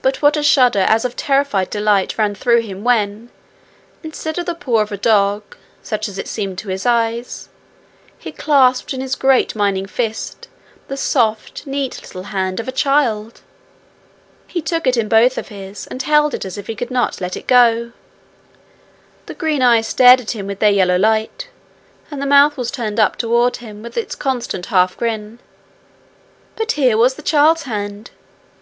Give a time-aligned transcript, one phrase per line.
[0.00, 3.28] But what a shudder, as of terrified delight, ran through him, when,
[4.02, 5.42] instead of the paw of a dog,
[5.82, 7.50] such as it seemed to his eyes,
[8.18, 10.48] he clasped in his great mining fist
[10.88, 13.42] the soft, neat little hand of a child!
[14.46, 17.20] He took it in both of his, and held it as if he could not
[17.20, 17.92] let it go.
[19.26, 21.48] The green eyes stared at him with their yellow light,
[22.10, 25.38] and the mouth was turned up toward him with its constant half grin;
[26.56, 28.10] but here was the child's hand!